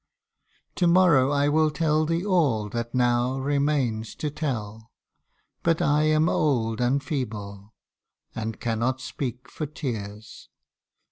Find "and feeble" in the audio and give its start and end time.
6.81-7.75